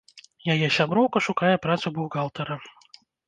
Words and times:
Яе 0.53 0.69
сяброўка 0.77 1.21
шукае 1.27 1.53
працу 1.67 1.93
бухгалтара. 1.99 2.59